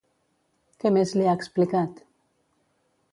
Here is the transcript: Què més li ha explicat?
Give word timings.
Què 0.83 0.91
més 0.95 1.13
li 1.19 1.27
ha 1.27 1.35
explicat? 1.41 2.01